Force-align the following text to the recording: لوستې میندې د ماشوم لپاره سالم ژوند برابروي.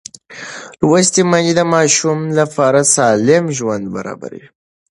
لوستې 0.87 1.21
میندې 1.31 1.53
د 1.59 1.61
ماشوم 1.73 2.19
لپاره 2.39 2.79
سالم 2.95 3.45
ژوند 3.57 3.85
برابروي. 3.95 4.45